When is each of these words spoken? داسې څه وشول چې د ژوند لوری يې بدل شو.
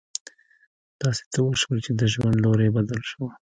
داسې 1.01 1.23
څه 1.33 1.39
وشول 1.45 1.77
چې 1.85 1.91
د 1.99 2.01
ژوند 2.13 2.35
لوری 2.43 2.65
يې 2.67 2.73
بدل 2.77 3.01
شو. 3.09 3.23